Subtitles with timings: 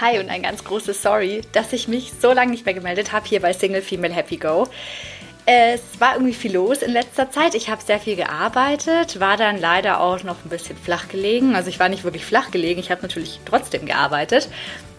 [0.00, 3.26] Hi und ein ganz großes Sorry, dass ich mich so lange nicht mehr gemeldet habe
[3.26, 4.68] hier bei Single Female Happy Go.
[5.44, 7.54] Es war irgendwie viel los in letzter Zeit.
[7.54, 11.54] Ich habe sehr viel gearbeitet, war dann leider auch noch ein bisschen flach gelegen.
[11.54, 14.48] Also ich war nicht wirklich flach gelegen, ich habe natürlich trotzdem gearbeitet.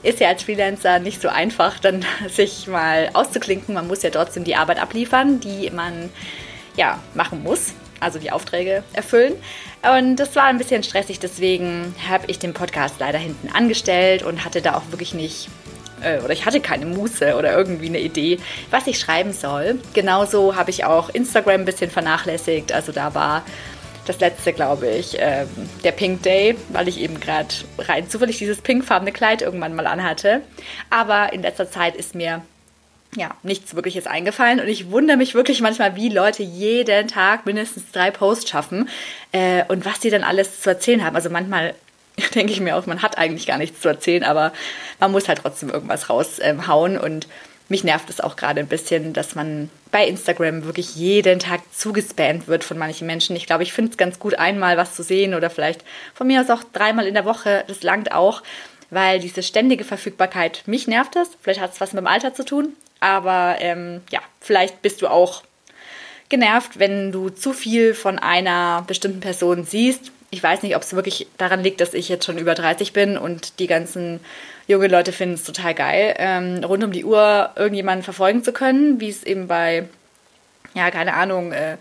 [0.04, 3.74] Ist ja als Freelancer nicht so einfach, dann sich mal auszuklinken.
[3.74, 6.10] Man muss ja trotzdem die Arbeit abliefern, die man
[6.76, 9.34] ja machen muss also die Aufträge erfüllen.
[9.96, 14.44] Und das war ein bisschen stressig, deswegen habe ich den Podcast leider hinten angestellt und
[14.44, 15.50] hatte da auch wirklich nicht,
[16.02, 18.40] äh, oder ich hatte keine Muße oder irgendwie eine Idee,
[18.72, 19.80] was ich schreiben soll.
[19.94, 22.72] Genauso habe ich auch Instagram ein bisschen vernachlässigt.
[22.72, 23.44] Also da war
[24.06, 25.46] das letzte, glaube ich, äh,
[25.84, 30.42] der Pink Day, weil ich eben gerade rein zufällig dieses pinkfarbene Kleid irgendwann mal anhatte.
[30.90, 32.42] Aber in letzter Zeit ist mir
[33.16, 34.60] ja, nichts Wirkliches eingefallen.
[34.60, 38.90] Und ich wundere mich wirklich manchmal, wie Leute jeden Tag mindestens drei Posts schaffen
[39.32, 41.16] äh, und was sie dann alles zu erzählen haben.
[41.16, 41.74] Also manchmal
[42.36, 44.52] denke ich mir auch, man hat eigentlich gar nichts zu erzählen, aber
[45.00, 46.96] man muss halt trotzdem irgendwas raushauen.
[46.96, 47.28] Ähm, und
[47.70, 52.48] mich nervt es auch gerade ein bisschen, dass man bei Instagram wirklich jeden Tag zugespammt
[52.48, 53.36] wird von manchen Menschen.
[53.36, 55.84] Ich glaube, ich finde es ganz gut, einmal was zu sehen oder vielleicht
[56.14, 57.64] von mir aus auch dreimal in der Woche.
[57.68, 58.42] Das langt auch,
[58.90, 61.30] weil diese ständige Verfügbarkeit, mich nervt das.
[61.42, 65.08] Vielleicht hat es was mit dem Alter zu tun, aber ähm, ja, vielleicht bist du
[65.08, 65.44] auch
[66.30, 70.12] genervt, wenn du zu viel von einer bestimmten Person siehst.
[70.30, 73.18] Ich weiß nicht, ob es wirklich daran liegt, dass ich jetzt schon über 30 bin
[73.18, 74.20] und die ganzen
[74.68, 79.00] junge Leute finden es total geil, ähm, rund um die Uhr irgendjemanden verfolgen zu können,
[79.00, 79.88] wie es eben bei,
[80.74, 81.78] ja, keine Ahnung, äh,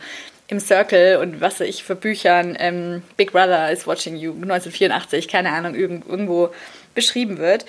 [0.49, 5.51] im Circle und was ich für Büchern, ähm, Big Brother is Watching You 1984, keine
[5.51, 6.51] Ahnung, irgendwo
[6.97, 7.65] beschrieben wird.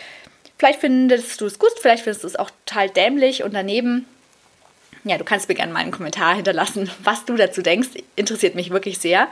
[0.58, 4.08] Vielleicht findest du es gut, vielleicht findest du es auch total dämlich und daneben.
[5.04, 7.90] Ja, du kannst mir gerne mal einen Kommentar hinterlassen, was du dazu denkst.
[8.16, 9.28] Interessiert mich wirklich sehr.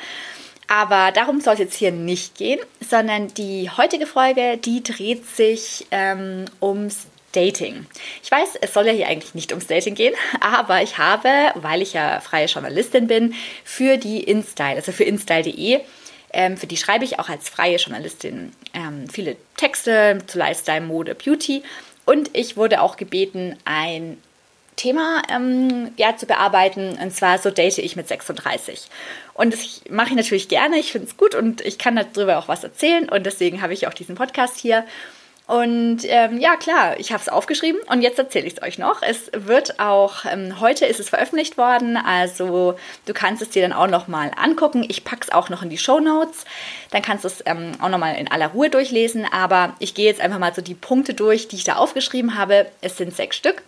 [0.67, 5.85] Aber darum soll es jetzt hier nicht gehen, sondern die heutige Folge, die dreht sich
[5.91, 7.85] ähm, ums Dating.
[8.23, 11.81] Ich weiß, es soll ja hier eigentlich nicht ums Dating gehen, aber ich habe, weil
[11.81, 15.81] ich ja freie Journalistin bin, für die InStyle, also für InStyle.de,
[16.33, 21.15] ähm, für die schreibe ich auch als freie Journalistin ähm, viele Texte zu Lifestyle, Mode,
[21.15, 21.63] Beauty.
[22.05, 24.17] Und ich wurde auch gebeten, ein
[24.75, 26.97] Thema ähm, ja, zu bearbeiten.
[27.01, 28.87] Und zwar so date ich mit 36.
[29.33, 30.77] Und das mache ich natürlich gerne.
[30.77, 33.09] Ich finde es gut und ich kann darüber auch was erzählen.
[33.09, 34.85] Und deswegen habe ich auch diesen Podcast hier.
[35.47, 39.03] Und ähm, ja, klar, ich habe es aufgeschrieben und jetzt erzähle ich es euch noch.
[39.03, 42.75] Es wird auch, ähm, heute ist es veröffentlicht worden, also
[43.05, 44.83] du kannst es dir dann auch nochmal angucken.
[44.87, 46.45] Ich packe es auch noch in die Show Notes.
[46.89, 49.27] Dann kannst du es ähm, auch nochmal in aller Ruhe durchlesen.
[49.31, 52.65] Aber ich gehe jetzt einfach mal so die Punkte durch, die ich da aufgeschrieben habe.
[52.81, 53.61] Es sind sechs Stück.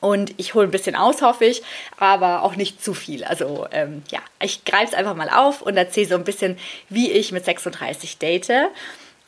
[0.00, 1.62] Und ich hole ein bisschen aus, hoffe ich,
[1.96, 3.24] aber auch nicht zu viel.
[3.24, 6.58] Also ähm, ja, ich greife es einfach mal auf und erzähle so ein bisschen,
[6.88, 8.52] wie ich mit 36 date.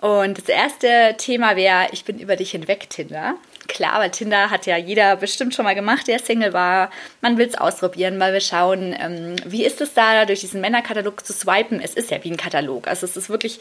[0.01, 3.35] Und das erste Thema wäre, ich bin über dich hinweg, Tinder.
[3.67, 6.91] Klar, weil Tinder hat ja jeder bestimmt schon mal gemacht, der Single war.
[7.21, 11.27] Man will es ausprobieren, mal wir schauen, ähm, wie ist es da, durch diesen Männerkatalog
[11.27, 11.81] zu swipen.
[11.81, 12.87] Es ist ja wie ein Katalog.
[12.87, 13.61] Also es ist wirklich,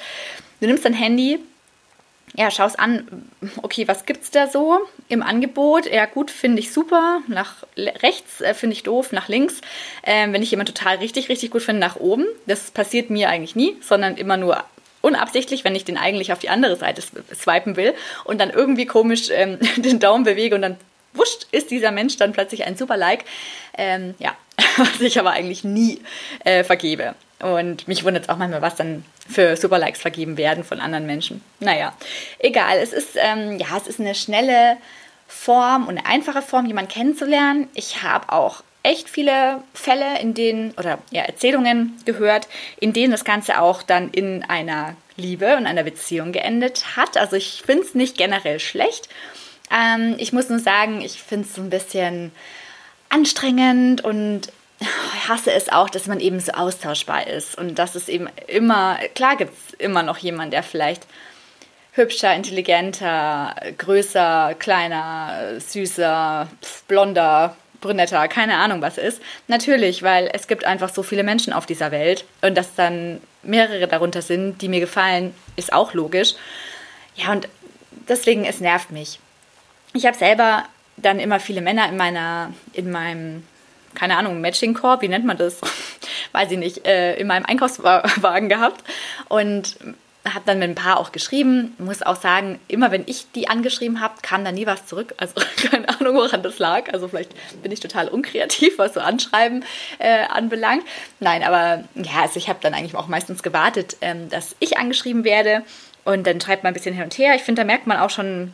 [0.62, 1.40] du nimmst dein Handy,
[2.36, 3.30] ja, schaust an,
[3.64, 5.86] okay, was gibt's da so im Angebot?
[5.92, 7.22] Ja, gut, finde ich super.
[7.28, 9.62] Nach rechts äh, finde ich doof, nach links.
[10.04, 12.26] Ähm, wenn ich jemanden total richtig, richtig gut finde, nach oben.
[12.46, 14.64] Das passiert mir eigentlich nie, sondern immer nur
[15.02, 17.94] unabsichtlich, wenn ich den eigentlich auf die andere Seite swipen will
[18.24, 20.78] und dann irgendwie komisch ähm, den Daumen bewege und dann
[21.14, 23.26] wurscht ist dieser Mensch dann plötzlich ein super Like.
[23.78, 24.36] Ähm, ja,
[24.78, 26.02] was ich aber eigentlich nie
[26.44, 27.16] äh, vergebe.
[27.40, 31.06] Und mich wundert es auch manchmal, was dann für Super Likes vergeben werden von anderen
[31.06, 31.44] Menschen.
[31.60, 31.94] Naja,
[32.40, 32.80] egal.
[32.80, 34.78] Es ist, ähm, ja, es ist eine schnelle
[35.28, 37.68] Form und eine einfache Form, jemanden kennenzulernen.
[37.76, 42.48] Ich habe auch echt viele Fälle, in denen, oder ja, Erzählungen gehört,
[42.80, 47.18] in denen das Ganze auch dann in einer Liebe und einer Beziehung geendet hat.
[47.18, 49.10] Also ich finde es nicht generell schlecht.
[49.72, 52.32] Ähm, ich muss nur sagen, ich finde es so ein bisschen
[53.10, 58.10] anstrengend und ich hasse es auch, dass man eben so austauschbar ist und dass es
[58.10, 61.08] eben immer, klar gibt es immer noch jemanden, der vielleicht
[61.94, 66.48] hübscher, intelligenter, größer, kleiner, süßer,
[66.88, 69.22] blonder, brünetter, keine Ahnung was ist.
[69.48, 73.88] Natürlich, weil es gibt einfach so viele Menschen auf dieser Welt und dass dann mehrere
[73.88, 76.36] darunter sind, die mir gefallen, ist auch logisch.
[77.16, 77.48] Ja, und
[78.08, 79.20] deswegen, es nervt mich.
[79.94, 80.64] Ich habe selber
[80.98, 83.44] dann immer viele Männer in meiner, in meinem,
[83.94, 85.60] keine Ahnung, Matching-Korb, wie nennt man das?
[86.32, 88.84] Weiß ich nicht, äh, in meinem Einkaufswagen gehabt.
[89.30, 89.78] Und
[90.34, 91.76] habe dann mit ein paar auch geschrieben.
[91.78, 95.14] Muss auch sagen, immer wenn ich die angeschrieben habe, kam da nie was zurück.
[95.18, 95.36] Also
[95.70, 96.92] keine Ahnung, woran das lag.
[96.94, 97.32] Also vielleicht
[97.62, 99.64] bin ich total unkreativ, was so Anschreiben
[100.00, 100.84] äh, anbelangt.
[101.20, 105.24] Nein, aber ja, also ich habe dann eigentlich auch meistens gewartet, ähm, dass ich angeschrieben
[105.24, 105.64] werde.
[106.06, 107.36] und dann schreibt man ein bisschen hin und her.
[107.36, 108.54] Ich finde, da merkt man auch schon,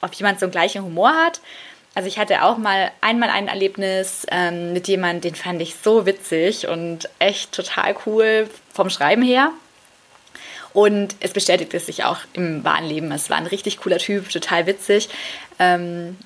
[0.00, 1.40] ob jemand so einen gleichen Humor hat.
[1.94, 6.06] Also ich hatte auch mal einmal ein Erlebnis ähm, mit jemandem, den fand ich so
[6.06, 9.52] witzig und echt total cool vom Schreiben her.
[10.74, 13.10] Und es bestätigte sich auch im wahren Leben.
[13.12, 15.08] Es war ein richtig cooler Typ, total witzig.
[15.60, 16.18] Ähm,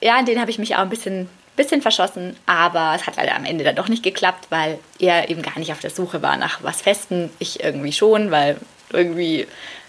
[0.00, 3.34] ja, in den habe ich mich auch ein bisschen, bisschen verschossen, aber es hat leider
[3.34, 6.36] am Ende dann doch nicht geklappt, weil er eben gar nicht auf der Suche war
[6.36, 7.30] nach was Festen.
[7.40, 8.58] Ich irgendwie schon, weil
[8.92, 9.48] irgendwie,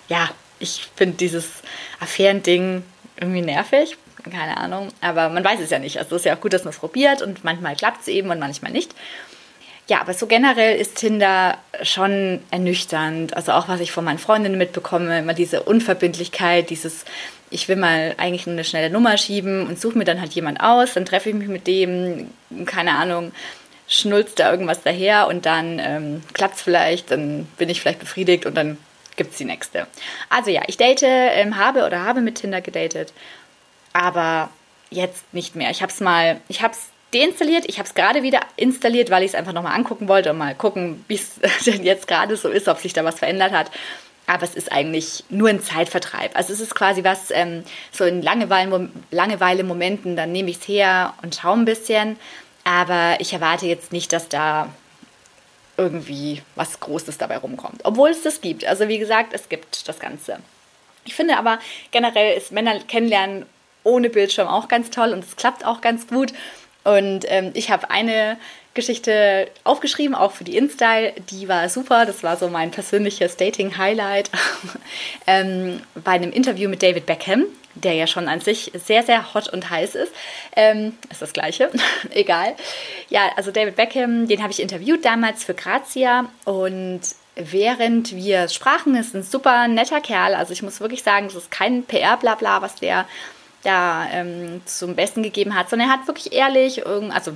[0.09, 0.29] ja,
[0.59, 1.47] ich finde dieses
[1.99, 2.83] Affärending
[3.17, 3.97] irgendwie nervig.
[4.23, 5.99] Keine Ahnung, aber man weiß es ja nicht.
[5.99, 8.29] Also es ist ja auch gut, dass man es probiert und manchmal klappt es eben
[8.31, 8.93] und manchmal nicht.
[9.88, 13.36] Ja, aber so generell ist Tinder schon ernüchternd.
[13.36, 17.06] Also auch was ich von meinen Freundinnen mitbekomme, immer diese Unverbindlichkeit, dieses,
[17.50, 20.60] ich will mal eigentlich nur eine schnelle Nummer schieben und suche mir dann halt jemand
[20.60, 22.30] aus, dann treffe ich mich mit dem,
[22.66, 23.31] keine Ahnung,
[23.88, 28.45] schnulzt da irgendwas daher und dann ähm, klappt es vielleicht, dann bin ich vielleicht befriedigt
[28.45, 28.78] und dann
[29.16, 29.88] gibt es die nächste.
[30.30, 33.13] Also ja, ich date, ähm, habe oder habe mit Tinder gedatet,
[33.94, 34.50] aber
[34.89, 35.72] jetzt nicht mehr.
[35.72, 37.65] Ich habe es mal, ich habe es deinstalliert.
[37.68, 40.56] Ich habe es gerade wieder installiert, weil ich es einfach nochmal angucken wollte und mal
[40.56, 43.71] gucken, wie es denn jetzt gerade so ist, ob sich da was verändert hat.
[44.25, 46.36] Aber es ist eigentlich nur ein Zeitvertreib.
[46.36, 51.36] Also es ist quasi was, ähm, so in Langeweile-Momenten, dann nehme ich es her und
[51.36, 52.18] schaue ein bisschen.
[52.65, 54.68] Aber ich erwarte jetzt nicht, dass da
[55.77, 57.86] irgendwie was Großes dabei rumkommt.
[57.86, 58.65] Obwohl es das gibt.
[58.65, 60.39] Also wie gesagt, es gibt das Ganze.
[61.06, 61.60] Ich finde aber
[61.92, 63.45] generell ist Männer kennenlernen
[63.83, 66.33] ohne Bildschirm auch ganz toll und es klappt auch ganz gut.
[66.88, 68.38] Und ähm, ich habe eine
[68.74, 71.13] Geschichte aufgeschrieben, auch für die InStyle.
[71.31, 72.06] Die war super.
[72.06, 74.30] Das war so mein persönliches Dating-Highlight
[75.28, 77.44] ähm, bei einem Interview mit David Beckham,
[77.75, 80.13] der ja schon an sich sehr, sehr hot und heiß ist.
[80.56, 81.72] Ähm, ist das Gleiche,
[82.12, 82.56] egal.
[83.10, 87.01] Ja, also David Beckham, den habe ich interviewt damals für Grazia und
[87.36, 90.36] während wir sprachen, ist ein super netter Kerl.
[90.36, 93.06] Also ich muss wirklich sagen, es ist kein PR-Blabla, was der
[93.63, 97.33] da ähm, zum Besten gegeben hat, sondern er hat wirklich ehrlich, also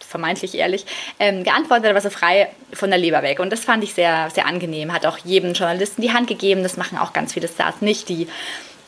[0.00, 0.86] vermeintlich ehrlich,
[1.18, 3.40] ähm, geantwortet, aber so frei von der Leber weg.
[3.40, 4.92] Und das fand ich sehr, sehr angenehm.
[4.92, 6.62] Hat auch jedem Journalisten die Hand gegeben.
[6.62, 8.28] Das machen auch ganz viele Stars nicht, die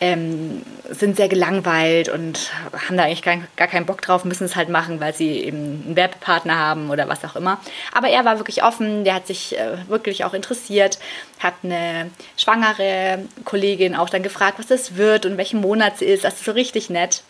[0.01, 2.51] ähm, sind sehr gelangweilt und
[2.87, 5.85] haben da eigentlich gar, gar keinen Bock drauf, müssen es halt machen, weil sie eben
[5.87, 7.59] einen Werbepartner haben oder was auch immer.
[7.93, 10.99] Aber er war wirklich offen, der hat sich äh, wirklich auch interessiert,
[11.39, 16.25] hat eine schwangere Kollegin auch dann gefragt, was das wird und welchen Monat sie ist.
[16.25, 17.23] Das ist so richtig nett.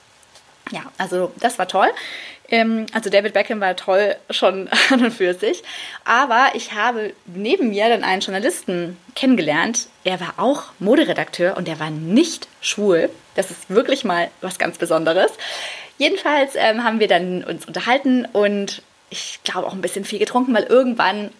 [0.72, 1.88] Ja, also das war toll.
[2.48, 5.62] Ähm, also David Beckham war toll schon an und für sich.
[6.04, 9.88] Aber ich habe neben mir dann einen Journalisten kennengelernt.
[10.04, 13.10] Er war auch Moderedakteur und er war nicht schwul.
[13.34, 15.32] Das ist wirklich mal was ganz Besonderes.
[15.98, 20.54] Jedenfalls ähm, haben wir dann uns unterhalten und ich glaube auch ein bisschen viel getrunken,
[20.54, 21.30] weil irgendwann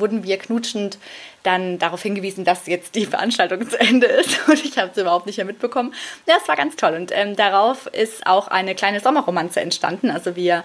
[0.00, 0.98] wurden wir knutschend
[1.42, 5.26] dann darauf hingewiesen, dass jetzt die Veranstaltung zu Ende ist und ich habe es überhaupt
[5.26, 5.94] nicht mehr mitbekommen.
[6.26, 10.10] Ja, es war ganz toll und ähm, darauf ist auch eine kleine Sommerromanze entstanden.
[10.10, 10.64] Also wir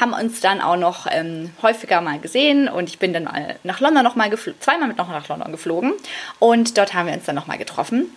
[0.00, 3.80] haben uns dann auch noch ähm, häufiger mal gesehen und ich bin dann mal nach
[3.80, 4.30] London noch mal
[4.60, 5.92] zweimal mit noch nach London geflogen
[6.38, 8.10] und dort haben wir uns dann noch mal getroffen.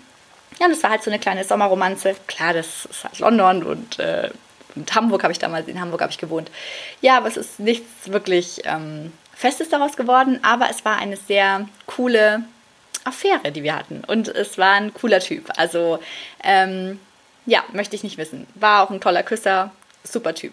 [0.59, 2.15] Ja, und das war halt so eine kleine Sommerromanze.
[2.27, 4.29] Klar, das ist halt London und äh,
[4.75, 6.51] und Hamburg habe ich damals, in Hamburg habe ich gewohnt.
[7.01, 11.65] Ja, aber es ist nichts wirklich ähm, Festes daraus geworden, aber es war eine sehr
[11.85, 12.43] coole
[13.05, 14.03] Affäre, die wir hatten.
[14.05, 15.49] Und es war ein cooler Typ.
[15.55, 15.99] Also,
[16.43, 16.99] ähm,
[17.45, 18.47] ja, möchte ich nicht wissen.
[18.55, 19.71] War auch ein toller Küsser,
[20.03, 20.51] super Typ.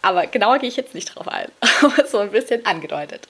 [0.00, 1.52] Aber genauer gehe ich jetzt nicht drauf ein.
[1.82, 3.28] Aber so ein bisschen angedeutet.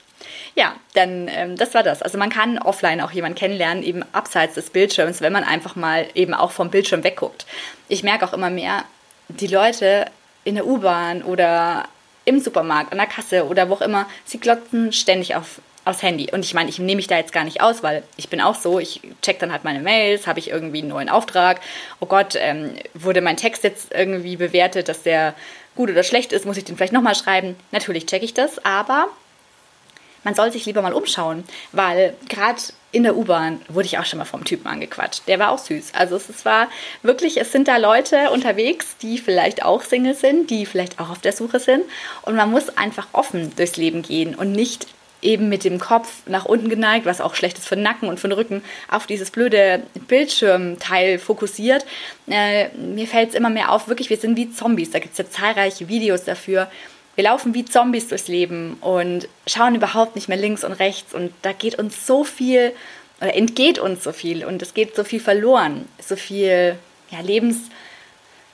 [0.55, 2.01] Ja, dann ähm, das war das.
[2.01, 6.07] Also man kann offline auch jemanden kennenlernen, eben abseits des Bildschirms, wenn man einfach mal
[6.15, 7.45] eben auch vom Bildschirm wegguckt.
[7.89, 8.85] Ich merke auch immer mehr,
[9.27, 10.05] die Leute
[10.45, 11.89] in der U-Bahn oder
[12.27, 16.29] im Supermarkt, an der Kasse oder wo auch immer, sie glotzen ständig auf, aufs Handy.
[16.31, 18.55] Und ich meine, ich nehme mich da jetzt gar nicht aus, weil ich bin auch
[18.55, 21.61] so, ich check dann halt meine Mails, habe ich irgendwie einen neuen Auftrag.
[21.99, 25.33] Oh Gott, ähm, wurde mein Text jetzt irgendwie bewertet, dass der
[25.75, 27.55] gut oder schlecht ist, muss ich den vielleicht nochmal schreiben.
[27.71, 29.07] Natürlich checke ich das, aber
[30.23, 34.19] man soll sich lieber mal umschauen, weil gerade in der U-Bahn wurde ich auch schon
[34.19, 35.27] mal vom Typen angequatscht.
[35.27, 35.91] Der war auch süß.
[35.93, 36.67] Also es war
[37.03, 41.19] wirklich, es sind da Leute unterwegs, die vielleicht auch Single sind, die vielleicht auch auf
[41.19, 41.83] der Suche sind.
[42.23, 44.87] Und man muss einfach offen durchs Leben gehen und nicht
[45.21, 48.19] eben mit dem Kopf nach unten geneigt, was auch schlecht ist für den Nacken und
[48.19, 51.85] für den Rücken, auf dieses blöde Bildschirmteil fokussiert.
[52.27, 54.91] Äh, mir fällt es immer mehr auf, wirklich, wir sind wie Zombies.
[54.91, 56.69] Da gibt es ja zahlreiche Videos dafür,
[57.17, 61.33] wir laufen wie Zombies durchs Leben und schauen überhaupt nicht mehr links und rechts und
[61.41, 62.73] da geht uns so viel
[63.19, 66.77] oder entgeht uns so viel und es geht so viel verloren, so viel
[67.09, 67.57] ja, Lebens,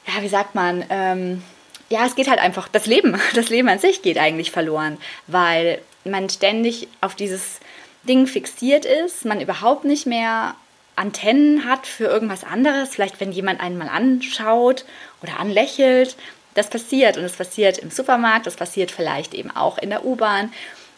[0.07, 1.43] ja, wie sagt man, ähm,
[1.89, 5.81] ja, es geht halt einfach, das Leben, das Leben an sich geht eigentlich verloren, weil
[6.05, 7.59] man ständig auf dieses
[8.07, 10.55] Ding fixiert ist, man überhaupt nicht mehr
[10.95, 14.85] Antennen hat für irgendwas anderes, vielleicht wenn jemand einen mal anschaut
[15.21, 16.15] oder anlächelt.
[16.55, 20.53] Das passiert und es passiert im Supermarkt, das passiert vielleicht eben auch in der U-Bahn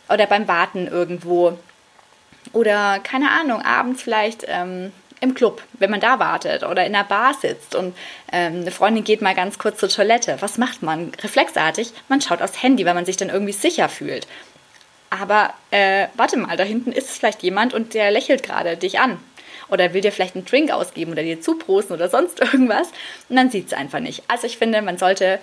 [0.09, 1.57] oder beim Warten irgendwo
[2.53, 7.03] oder keine Ahnung, abends vielleicht ähm, im Club, wenn man da wartet oder in der
[7.03, 7.95] Bar sitzt und
[8.31, 10.37] ähm, eine Freundin geht mal ganz kurz zur Toilette.
[10.41, 11.11] Was macht man?
[11.21, 14.27] Reflexartig, man schaut aufs Handy, weil man sich dann irgendwie sicher fühlt.
[15.09, 19.19] Aber äh, warte mal, da hinten ist vielleicht jemand und der lächelt gerade dich an.
[19.69, 22.89] Oder will dir vielleicht einen Drink ausgeben oder dir zuprosten oder sonst irgendwas.
[23.29, 24.23] Und dann sieht es einfach nicht.
[24.27, 25.39] Also ich finde, man sollte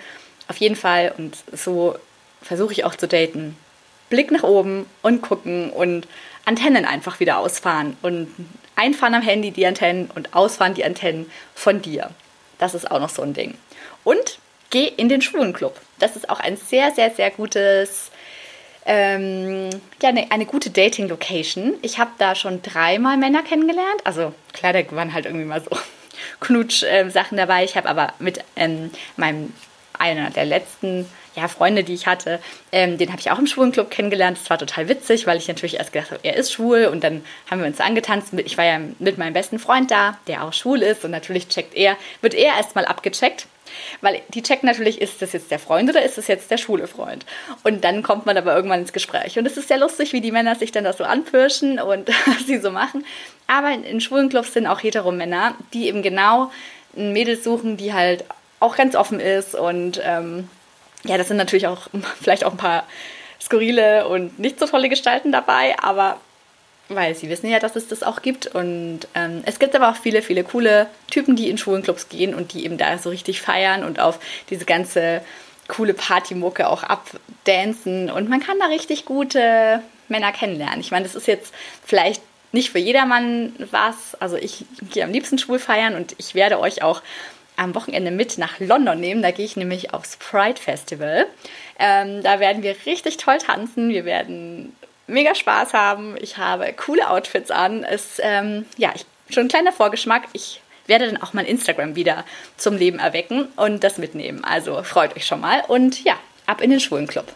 [0.49, 1.97] auf jeden Fall, und so
[2.41, 3.57] versuche ich auch zu daten,
[4.11, 6.07] Blick nach oben und gucken und
[6.45, 7.97] Antennen einfach wieder ausfahren.
[8.03, 8.29] Und
[8.77, 12.11] einfahren am Handy die Antennen und ausfahren die Antennen von dir.
[12.59, 13.55] Das ist auch noch so ein Ding.
[14.05, 14.39] Und
[14.71, 15.81] geh in den Schwulenclub.
[15.99, 18.12] Das ist auch ein sehr, sehr, sehr gutes
[18.85, 19.71] ähm,
[20.03, 21.75] ja, eine, eine gute Dating-Location.
[21.83, 24.01] Ich habe da schon dreimal Männer kennengelernt.
[24.05, 25.71] Also klar, da waren halt irgendwie mal so
[26.41, 27.65] Knutsch-Sachen ähm, dabei.
[27.65, 29.53] Ich habe aber mit ähm, meinem
[29.99, 32.41] einer der letzten ja, Freunde, die ich hatte,
[32.73, 34.39] ähm, den habe ich auch im Schwulenclub kennengelernt.
[34.39, 37.25] Das war total witzig, weil ich natürlich erst gedacht habe, er ist schwul und dann
[37.51, 38.35] haben wir uns angetanzt.
[38.45, 41.75] Ich war ja mit meinem besten Freund da, der auch schwul ist und natürlich checkt
[41.75, 43.47] er, wird er erstmal abgecheckt.
[44.01, 46.87] Weil die checken natürlich, ist das jetzt der Freund oder ist das jetzt der schwule
[46.87, 47.25] Freund?
[47.65, 49.39] Und dann kommt man aber irgendwann ins Gespräch.
[49.39, 52.47] Und es ist sehr lustig, wie die Männer sich dann das so anpirschen und was
[52.47, 53.05] sie so machen.
[53.47, 56.51] Aber in, in schwulen Clubs sind auch Heteromänner, die eben genau
[56.97, 58.25] ein Mädel suchen, die halt
[58.61, 59.55] auch ganz offen ist.
[59.55, 60.49] Und ähm,
[61.05, 61.89] ja, das sind natürlich auch
[62.21, 62.85] vielleicht auch ein paar
[63.41, 66.21] skurrile und nicht so tolle Gestalten dabei, aber
[66.95, 68.47] weil sie wissen ja, dass es das auch gibt.
[68.47, 72.53] Und ähm, es gibt aber auch viele, viele coole Typen, die in Schwulenclubs gehen und
[72.53, 74.19] die eben da so richtig feiern und auf
[74.51, 75.23] diese ganze
[75.69, 78.11] coole Partymucke auch abdancen.
[78.11, 80.81] Und man kann da richtig gute Männer kennenlernen.
[80.81, 81.53] Ich meine, das ist jetzt
[81.85, 82.23] vielleicht
[82.53, 84.15] nicht für jedermann was.
[84.21, 87.03] Also ich gehe am liebsten schwul feiern und ich werde euch auch
[87.57, 89.23] am Wochenende mit nach London nehmen.
[89.23, 91.27] Da gehe ich nämlich aufs Pride Festival.
[91.79, 93.89] Ähm, da werden wir richtig toll tanzen.
[93.89, 94.75] Wir werden
[95.13, 96.17] mega Spaß haben.
[96.21, 97.85] Ich habe coole Outfits an.
[97.85, 100.25] Es, ähm, ja, ich, schon ein kleiner Vorgeschmack.
[100.33, 102.25] Ich werde dann auch mein Instagram wieder
[102.57, 104.45] zum Leben erwecken und das mitnehmen.
[104.45, 105.63] Also freut euch schon mal.
[105.69, 106.17] Und ja,
[106.47, 107.27] ab in den Schwulenclub.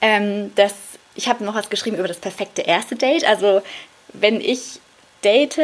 [0.00, 0.74] Ähm, das,
[1.14, 3.24] ich habe noch was geschrieben über das perfekte erste Date.
[3.24, 3.62] Also
[4.12, 4.80] wenn ich
[5.24, 5.60] date,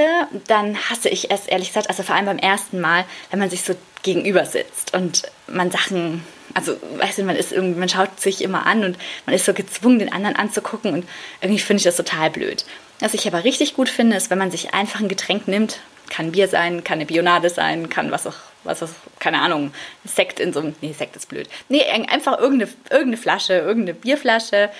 [0.47, 3.62] dann hasse ich es ehrlich gesagt, also vor allem beim ersten Mal, wenn man sich
[3.62, 8.42] so gegenüber sitzt und man Sachen, also weißt du, man ist irgendwie, man schaut sich
[8.42, 11.09] immer an und man ist so gezwungen, den anderen anzugucken und
[11.40, 12.64] irgendwie finde ich das total blöd.
[13.00, 15.80] Was ich aber richtig gut finde, ist, wenn man sich einfach ein Getränk nimmt,
[16.11, 19.73] kann Bier sein, kann eine Bionade sein, kann was auch, was auch, keine Ahnung,
[20.04, 21.49] Sekt in so einem, nee, Sekt ist blöd.
[21.68, 24.71] Nee, einfach irgendeine, irgendeine Flasche, irgendeine Bierflasche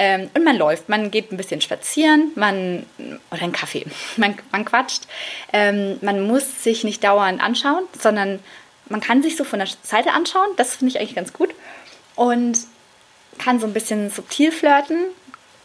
[0.00, 2.86] ähm, und man läuft, man geht ein bisschen spazieren, man
[3.32, 3.84] oder einen Kaffee,
[4.16, 5.02] man, man quatscht.
[5.52, 8.38] Ähm, man muss sich nicht dauernd anschauen, sondern
[8.88, 10.48] man kann sich so von der Seite anschauen.
[10.56, 11.50] Das finde ich eigentlich ganz gut
[12.14, 12.58] und
[13.38, 14.98] kann so ein bisschen subtil flirten.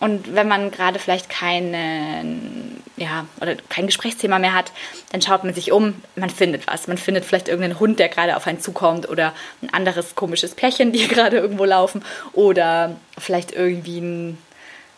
[0.03, 4.73] Und wenn man gerade vielleicht keinen ja, oder kein Gesprächsthema mehr hat,
[5.13, 6.87] dann schaut man sich um, man findet was.
[6.87, 10.91] Man findet vielleicht irgendeinen Hund, der gerade auf einen zukommt oder ein anderes komisches Pärchen,
[10.91, 14.37] die gerade irgendwo laufen oder vielleicht irgendwie ein,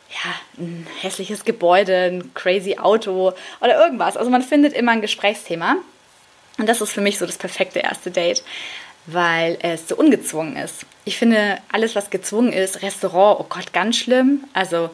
[0.09, 4.17] ja, ein hässliches Gebäude, ein crazy Auto oder irgendwas.
[4.17, 5.75] Also man findet immer ein Gesprächsthema.
[6.57, 8.43] Und das ist für mich so das perfekte erste Date,
[9.07, 10.85] weil es so ungezwungen ist.
[11.03, 14.43] Ich finde, alles, was gezwungen ist, Restaurant, oh Gott, ganz schlimm.
[14.53, 14.89] Also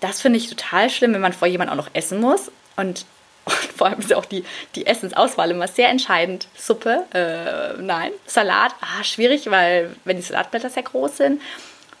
[0.00, 2.50] das finde ich total schlimm, wenn man vor jemand auch noch essen muss.
[2.76, 3.04] Und,
[3.44, 6.48] und vor allem ist auch die, die Essensauswahl immer sehr entscheidend.
[6.56, 8.12] Suppe, äh, nein.
[8.26, 11.42] Salat, ah, schwierig, weil wenn die Salatblätter sehr groß sind.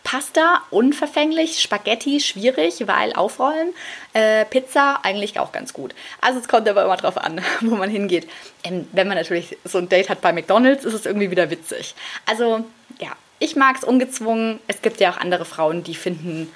[0.04, 1.60] Pasta, unverfänglich.
[1.60, 3.74] Spaghetti, schwierig, weil aufrollen.
[4.12, 5.94] Äh, Pizza, eigentlich auch ganz gut.
[6.20, 8.28] Also es kommt aber immer drauf an, wo man hingeht.
[8.62, 11.94] Ähm, wenn man natürlich so ein Date hat bei McDonalds, ist es irgendwie wieder witzig.
[12.26, 12.64] Also,
[13.00, 13.08] ja,
[13.40, 14.60] ich mag es ungezwungen.
[14.68, 16.52] Es gibt ja auch andere Frauen, die finden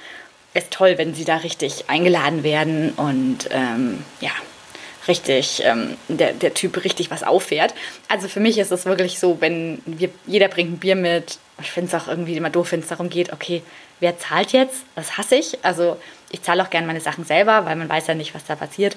[0.55, 4.31] ist toll, wenn sie da richtig eingeladen werden und ähm, ja,
[5.07, 7.75] richtig, ähm, der, der Typ richtig was auffährt.
[8.09, 11.39] Also für mich ist es wirklich so, wenn wir, jeder bringt ein Bier mit.
[11.61, 13.63] Ich finde es auch irgendwie immer doof, wenn es darum geht, okay,
[14.01, 14.83] wer zahlt jetzt?
[14.95, 15.59] Das hasse ich.
[15.65, 15.97] Also
[16.31, 18.97] ich zahle auch gerne meine Sachen selber, weil man weiß ja nicht, was da passiert.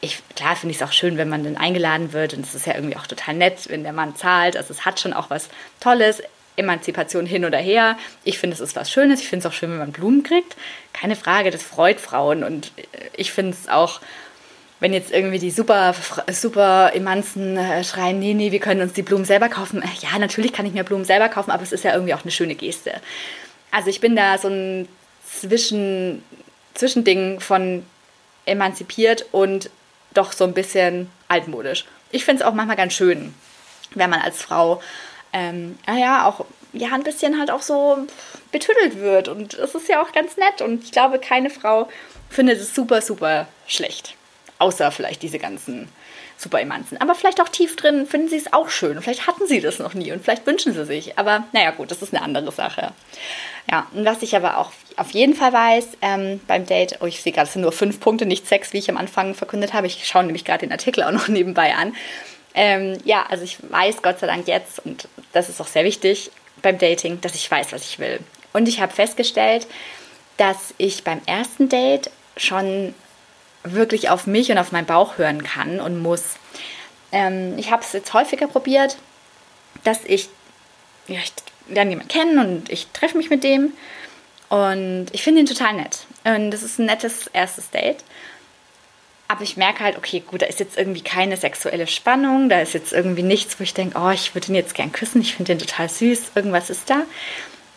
[0.00, 2.66] Ich, klar finde ich es auch schön, wenn man dann eingeladen wird und es ist
[2.66, 4.56] ja irgendwie auch total nett, wenn der Mann zahlt.
[4.56, 5.48] Also es hat schon auch was
[5.80, 6.22] Tolles.
[6.56, 7.98] Emanzipation hin oder her.
[8.24, 9.20] Ich finde, es ist was Schönes.
[9.20, 10.56] Ich finde es auch schön, wenn man Blumen kriegt.
[10.94, 12.42] Keine Frage, das freut Frauen.
[12.42, 12.72] Und
[13.14, 14.00] ich finde es auch,
[14.80, 15.94] wenn jetzt irgendwie die super,
[16.30, 19.82] super Emanzen äh, schreien, nee, nee, wir können uns die Blumen selber kaufen.
[19.82, 22.22] Äh, ja, natürlich kann ich mir Blumen selber kaufen, aber es ist ja irgendwie auch
[22.22, 22.92] eine schöne Geste.
[23.70, 24.88] Also ich bin da so ein
[25.24, 26.22] Zwischen,
[26.74, 27.84] Zwischending von
[28.44, 29.70] emanzipiert und
[30.14, 31.84] doch so ein bisschen altmodisch.
[32.10, 33.34] Ich finde es auch manchmal ganz schön,
[33.94, 34.82] wenn man als Frau,
[35.32, 38.06] ähm, naja, auch ja, ein bisschen halt auch so
[38.52, 39.28] betüdelt wird.
[39.28, 40.60] Und es ist ja auch ganz nett.
[40.60, 41.88] Und ich glaube, keine Frau
[42.28, 44.14] findet es super, super schlecht.
[44.58, 45.88] Außer vielleicht diese ganzen
[46.38, 47.00] Superemanzen.
[47.00, 49.00] Aber vielleicht auch tief drin finden sie es auch schön.
[49.00, 51.18] Vielleicht hatten sie das noch nie und vielleicht wünschen sie sich.
[51.18, 52.92] Aber naja, gut, das ist eine andere Sache.
[53.70, 57.20] Ja, und was ich aber auch auf jeden Fall weiß ähm, beim Date, oh, ich
[57.22, 59.86] sehe gerade, es sind nur fünf Punkte, nicht sechs, wie ich am Anfang verkündet habe.
[59.86, 61.94] Ich schaue nämlich gerade den Artikel auch noch nebenbei an.
[62.54, 66.30] Ähm, ja, also ich weiß Gott sei Dank jetzt, und das ist auch sehr wichtig
[66.62, 68.20] beim Dating, dass ich weiß, was ich will.
[68.52, 69.66] Und ich habe festgestellt,
[70.38, 72.94] dass ich beim ersten Date schon
[73.72, 76.36] wirklich auf mich und auf meinen Bauch hören kann und muss.
[77.12, 78.96] Ähm, ich habe es jetzt häufiger probiert,
[79.84, 80.28] dass ich,
[81.06, 81.32] ja, ich
[81.68, 83.72] lerne jemanden kennen und ich treffe mich mit dem
[84.48, 86.06] und ich finde ihn total nett.
[86.24, 88.04] Und das ist ein nettes erstes Date.
[89.28, 92.74] Aber ich merke halt, okay, gut, da ist jetzt irgendwie keine sexuelle Spannung, da ist
[92.74, 95.52] jetzt irgendwie nichts, wo ich denke, oh, ich würde ihn jetzt gern küssen, ich finde
[95.52, 97.02] ihn total süß, irgendwas ist da.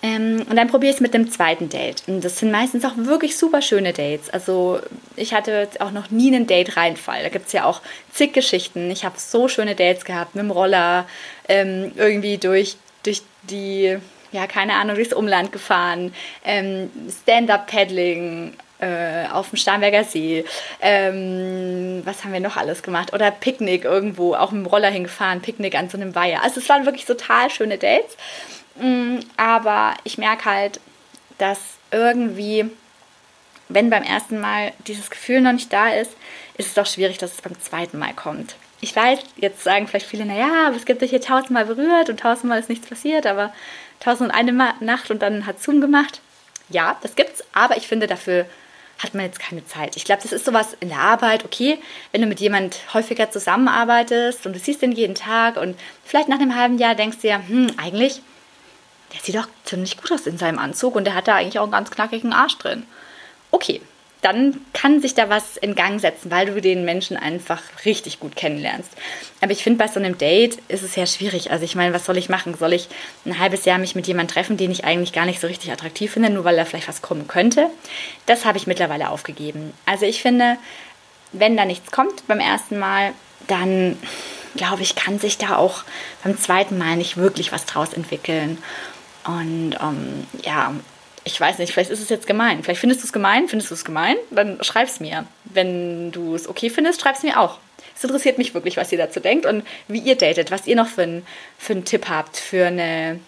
[0.02, 2.04] Ähm, und dann probiere ich es mit dem zweiten Date.
[2.08, 4.30] Und das sind meistens auch wirklich super schöne Dates.
[4.30, 4.80] Also
[5.16, 7.24] ich hatte auch noch nie einen Date-Reinfall.
[7.24, 7.82] Da gibt es ja auch
[8.14, 8.90] zig Geschichten.
[8.92, 11.06] Ich habe so schöne Dates gehabt mit dem Roller,
[11.48, 13.98] ähm, irgendwie durch, durch die,
[14.32, 16.14] ja, keine Ahnung, durchs Umland gefahren,
[16.46, 16.90] ähm,
[17.24, 20.46] Stand-up-Paddling, äh, auf dem Starnberger See.
[20.80, 23.14] Ähm, was haben wir noch alles gemacht?
[23.14, 26.44] Oder Picknick irgendwo, auch mit dem Roller hingefahren, Picknick an so einem Weiher.
[26.44, 28.16] Also es waren wirklich total schöne Dates.
[28.80, 30.80] Mm, aber ich merke halt,
[31.38, 31.60] dass
[31.92, 32.70] irgendwie,
[33.68, 36.12] wenn beim ersten Mal dieses Gefühl noch nicht da ist,
[36.58, 38.56] ist es doch schwierig, dass es beim zweiten Mal kommt.
[38.82, 42.60] Ich weiß, jetzt sagen vielleicht viele, naja, es gibt sich hier tausendmal berührt und tausendmal
[42.60, 43.54] ist nichts passiert, aber
[44.00, 46.22] tausend und eine Nacht und dann hat Zoom gemacht.
[46.70, 48.46] Ja, das gibt's, aber ich finde, dafür
[49.00, 49.96] hat man jetzt keine Zeit.
[49.96, 51.78] Ich glaube, das ist sowas in der Arbeit, okay,
[52.12, 56.40] wenn du mit jemand häufiger zusammenarbeitest und du siehst den jeden Tag und vielleicht nach
[56.40, 58.22] einem halben Jahr denkst du ja, hm, eigentlich
[59.14, 61.64] der sieht doch ziemlich gut aus in seinem Anzug und der hat da eigentlich auch
[61.64, 62.86] einen ganz knackigen Arsch drin.
[63.52, 63.82] Okay,
[64.22, 68.36] dann kann sich da was in Gang setzen, weil du den Menschen einfach richtig gut
[68.36, 68.90] kennenlernst.
[69.40, 71.52] Aber ich finde, bei so einem Date ist es ja schwierig.
[71.52, 72.54] Also ich meine, was soll ich machen?
[72.58, 72.90] Soll ich
[73.26, 76.12] ein halbes Jahr mich mit jemandem treffen, den ich eigentlich gar nicht so richtig attraktiv
[76.12, 77.70] finde, nur weil da vielleicht was kommen könnte?
[78.26, 79.74] Das habe ich mittlerweile aufgegeben.
[79.86, 80.58] Also ich finde,
[81.32, 83.14] wenn da nichts kommt beim ersten Mal,
[83.48, 83.98] dann
[84.56, 85.84] glaube ich, kann sich da auch
[86.24, 88.58] beim zweiten Mal nicht wirklich was draus entwickeln.
[89.26, 90.74] Und ähm, ja,
[91.24, 92.64] ich weiß nicht, vielleicht ist es jetzt gemein.
[92.64, 95.26] Vielleicht findest du es gemein, findest du es gemein, dann schreib es mir.
[95.46, 97.60] Wenn du es okay findest, schreib es mir auch.
[97.96, 100.88] Es interessiert mich wirklich, was ihr dazu denkt und wie ihr datet, was ihr noch
[100.88, 101.26] für, ein,
[101.58, 103.20] für einen Tipp habt, für eine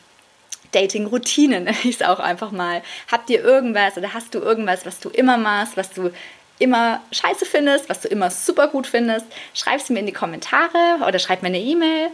[0.72, 2.82] Dating-Routine, nenne ich es auch einfach mal.
[3.12, 6.12] Habt ihr irgendwas oder hast du irgendwas, was du immer machst, was du
[6.60, 9.26] immer scheiße findest, was du immer super gut findest?
[9.54, 12.10] Schreib es mir in die Kommentare oder schreib mir eine E-Mail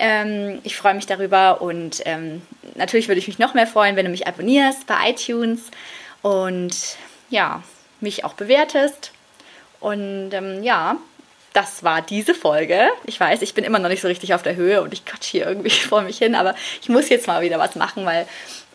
[0.00, 2.42] ähm, ich freue mich darüber und ähm,
[2.74, 5.60] natürlich würde ich mich noch mehr freuen, wenn du mich abonnierst bei iTunes
[6.22, 6.74] und
[7.28, 7.62] ja,
[8.00, 9.12] mich auch bewertest.
[9.78, 10.96] Und ähm, ja,
[11.52, 12.88] das war diese Folge.
[13.04, 15.26] Ich weiß, ich bin immer noch nicht so richtig auf der Höhe und ich quatsch
[15.26, 18.26] hier irgendwie vor mich hin, aber ich muss jetzt mal wieder was machen, weil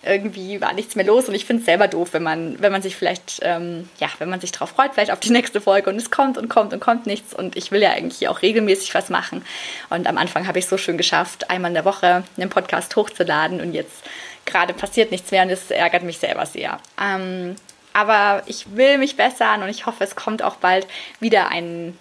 [0.03, 1.27] irgendwie war nichts mehr los.
[1.27, 4.29] Und ich finde es selber doof, wenn man, wenn man sich vielleicht, ähm, ja, wenn
[4.29, 5.89] man sich darauf freut, vielleicht auf die nächste Folge.
[5.89, 7.33] Und es kommt und kommt und kommt nichts.
[7.33, 9.43] Und ich will ja eigentlich auch regelmäßig was machen.
[9.89, 12.95] Und am Anfang habe ich es so schön geschafft, einmal in der Woche einen Podcast
[12.95, 13.61] hochzuladen.
[13.61, 14.03] Und jetzt
[14.45, 15.43] gerade passiert nichts mehr.
[15.43, 16.79] Und es ärgert mich selber sehr.
[17.01, 17.55] Ähm,
[17.93, 19.63] aber ich will mich bessern.
[19.63, 20.87] Und ich hoffe, es kommt auch bald
[21.19, 21.97] wieder ein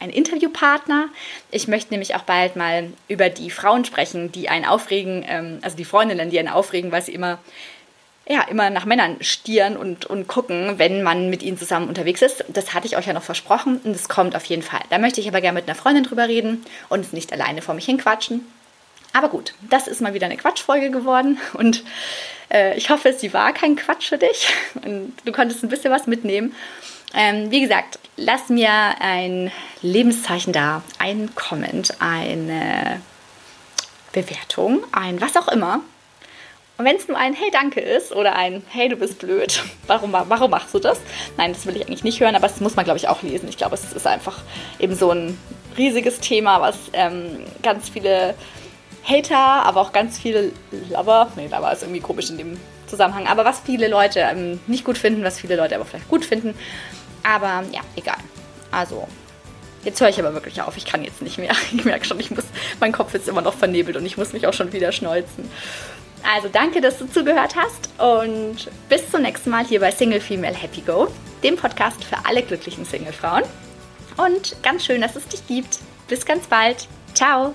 [0.00, 1.08] ein Interviewpartner.
[1.50, 5.76] Ich möchte nämlich auch bald mal über die Frauen sprechen, die einen aufregen, ähm, also
[5.76, 7.38] die Freundinnen, die einen aufregen, weil sie immer,
[8.26, 12.44] ja, immer nach Männern stieren und, und gucken, wenn man mit ihnen zusammen unterwegs ist.
[12.48, 14.80] Das hatte ich euch ja noch versprochen und das kommt auf jeden Fall.
[14.88, 17.84] Da möchte ich aber gerne mit einer Freundin drüber reden und nicht alleine vor mich
[17.84, 18.46] hinquatschen.
[19.12, 21.82] Aber gut, das ist mal wieder eine Quatschfolge geworden und
[22.50, 24.48] äh, ich hoffe, sie war kein Quatsch für dich
[24.84, 26.54] und du konntest ein bisschen was mitnehmen.
[27.14, 28.70] Ähm, wie gesagt, lass mir
[29.00, 29.50] ein
[29.82, 33.00] Lebenszeichen da, ein Comment, eine
[34.12, 35.80] Bewertung, ein was auch immer.
[36.78, 40.12] Und wenn es nur ein Hey, danke ist oder ein Hey, du bist blöd, warum,
[40.12, 41.00] warum machst du das?
[41.36, 43.48] Nein, das will ich eigentlich nicht hören, aber das muss man, glaube ich, auch lesen.
[43.48, 44.38] Ich glaube, es ist einfach
[44.78, 45.38] eben so ein
[45.76, 48.34] riesiges Thema, was ähm, ganz viele
[49.04, 50.52] Hater, aber auch ganz viele
[50.90, 52.60] Lover, nee, Lover ist irgendwie komisch in dem
[52.90, 56.24] Zusammenhang, aber was viele Leute ähm, nicht gut finden, was viele Leute aber vielleicht gut
[56.24, 56.54] finden.
[57.22, 58.18] Aber ja, egal.
[58.70, 59.06] Also,
[59.84, 60.76] jetzt höre ich aber wirklich auf.
[60.76, 61.52] Ich kann jetzt nicht mehr.
[61.72, 62.44] Ich merke schon, ich muss,
[62.80, 65.50] mein Kopf ist immer noch vernebelt und ich muss mich auch schon wieder schneuzen.
[66.22, 70.54] Also danke, dass du zugehört hast und bis zum nächsten Mal hier bei Single Female
[70.54, 71.08] Happy Go,
[71.42, 73.44] dem Podcast für alle glücklichen Singlefrauen.
[74.18, 75.78] und ganz schön, dass es dich gibt.
[76.08, 76.88] Bis ganz bald.
[77.14, 77.54] Ciao.